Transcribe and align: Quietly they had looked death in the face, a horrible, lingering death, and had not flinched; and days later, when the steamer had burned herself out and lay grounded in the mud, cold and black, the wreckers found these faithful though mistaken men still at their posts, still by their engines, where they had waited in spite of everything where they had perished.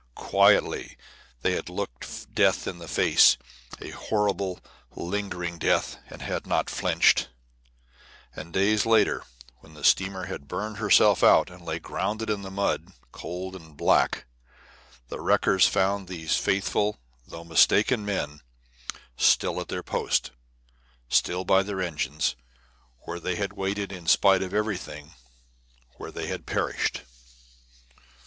Quietly 0.15 0.97
they 1.43 1.51
had 1.51 1.69
looked 1.69 2.33
death 2.33 2.65
in 2.67 2.79
the 2.79 2.87
face, 2.87 3.37
a 3.79 3.91
horrible, 3.91 4.59
lingering 4.95 5.59
death, 5.59 5.97
and 6.09 6.23
had 6.23 6.47
not 6.47 6.71
flinched; 6.71 7.29
and 8.35 8.51
days 8.51 8.83
later, 8.87 9.23
when 9.59 9.75
the 9.75 9.83
steamer 9.83 10.25
had 10.25 10.47
burned 10.47 10.77
herself 10.77 11.21
out 11.23 11.51
and 11.51 11.63
lay 11.63 11.77
grounded 11.77 12.31
in 12.31 12.41
the 12.41 12.49
mud, 12.49 12.93
cold 13.11 13.55
and 13.55 13.77
black, 13.77 14.25
the 15.09 15.19
wreckers 15.19 15.67
found 15.67 16.07
these 16.07 16.35
faithful 16.35 16.97
though 17.27 17.43
mistaken 17.43 18.03
men 18.03 18.41
still 19.17 19.61
at 19.61 19.67
their 19.67 19.83
posts, 19.83 20.31
still 21.09 21.45
by 21.45 21.61
their 21.61 21.79
engines, 21.79 22.35
where 23.01 23.19
they 23.19 23.35
had 23.35 23.53
waited 23.53 23.91
in 23.91 24.07
spite 24.07 24.41
of 24.41 24.51
everything 24.51 25.13
where 25.97 26.09
they 26.09 26.25
had 26.25 26.47
perished. 26.47 27.03